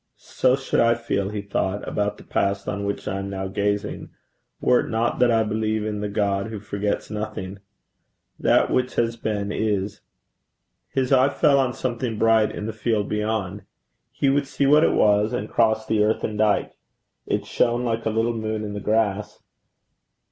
[0.15, 4.09] 'So should I feel,' he thought, 'about the past on which I am now gazing,
[4.59, 7.59] were it not that I believe in the God who forgets nothing.
[8.39, 10.01] That which has been, is.'
[10.89, 13.61] His eye fell on something bright in the field beyond.
[14.11, 16.73] He would see what it was, and crossed the earthen dyke.
[17.27, 19.43] It shone like a little moon in the grass.